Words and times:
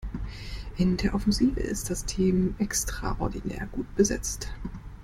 In 0.77 0.97
der 0.97 1.13
Offensive 1.13 1.59
ist 1.59 1.91
das 1.91 2.05
Team 2.05 2.55
extraordinär 2.57 3.67
gut 3.67 3.85
besetzt. 3.95 4.47